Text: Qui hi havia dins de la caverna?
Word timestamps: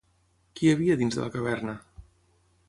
Qui 0.59 0.65
hi 0.67 0.71
havia 0.77 0.95
dins 1.01 1.19
de 1.19 1.27
la 1.27 1.29
caverna? 1.37 1.77